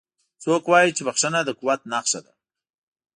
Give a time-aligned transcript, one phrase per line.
[0.43, 2.33] څوک وایي چې بښنه د قوت نښه ده